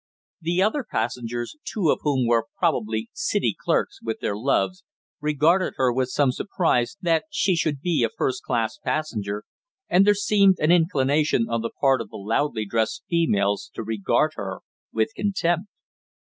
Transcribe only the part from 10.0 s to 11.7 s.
there seemed an inclination on the